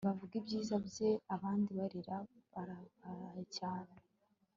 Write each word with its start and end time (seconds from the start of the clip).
bavuga 0.07 0.33
ibyiza 0.41 0.75
bye 0.87 1.09
abndi 1.33 1.71
barira 1.79 2.15
bababayecyane 2.53 3.93